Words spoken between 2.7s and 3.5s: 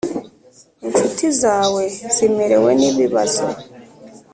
n ibibazo